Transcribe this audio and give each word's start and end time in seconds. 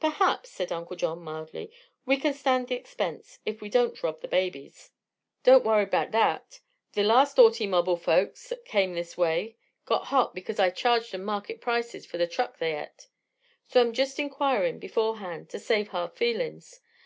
"Perhaps," 0.00 0.50
said 0.50 0.70
Uncle 0.70 0.96
John 0.96 1.20
mildly, 1.24 1.72
"we 2.04 2.18
can 2.18 2.34
stand 2.34 2.68
the 2.68 2.74
expense 2.74 3.38
if 3.46 3.62
we 3.62 3.70
won't 3.70 4.02
rob 4.02 4.20
the 4.20 4.28
babies." 4.28 4.90
"Don't 5.44 5.64
worry 5.64 5.86
'bout 5.86 6.12
thet. 6.12 6.60
The 6.92 7.02
last 7.02 7.38
autymobble 7.38 7.96
folks 7.98 8.52
as 8.52 8.58
come 8.68 8.92
this 8.94 9.16
way 9.16 9.56
got 9.86 10.08
hot 10.08 10.34
because 10.34 10.58
I 10.60 10.68
charged 10.68 11.14
'em 11.14 11.24
market 11.24 11.62
prices 11.62 12.04
fer 12.04 12.18
the 12.18 12.26
truck 12.26 12.58
they 12.58 12.74
et. 12.74 13.06
So 13.64 13.80
I'm 13.80 13.94
jest 13.94 14.18
inquirin' 14.18 14.78
beforehand, 14.78 15.48
to 15.48 15.58
save 15.58 15.88
hard 15.88 16.12
feelin's. 16.16 16.80